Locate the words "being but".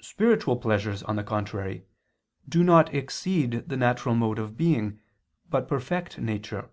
4.56-5.68